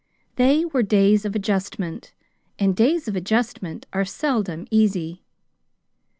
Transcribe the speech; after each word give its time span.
They 0.35 0.65
were 0.65 0.81
days 0.81 1.25
of 1.25 1.35
adjustment; 1.35 2.11
and 2.57 2.75
days 2.75 3.07
of 3.07 3.15
adjustment 3.15 3.85
are 3.93 4.03
seldom 4.03 4.65
easy. 4.71 5.21